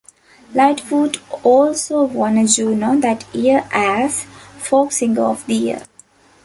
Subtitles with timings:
[0.55, 4.23] Lightfoot also won a Juno that year as
[4.57, 5.83] "Folk Singer of the Year".